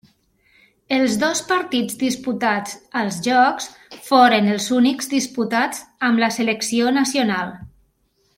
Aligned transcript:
Els 0.95 1.17
dos 1.23 1.41
partits 1.51 1.99
disputats 2.03 2.73
als 3.01 3.19
Jocs 3.27 3.69
foren 4.09 4.49
els 4.55 4.67
únics 4.79 5.13
disputats 5.13 5.85
amb 6.09 6.25
la 6.25 6.31
selecció 6.41 6.97
nacional. 6.99 7.55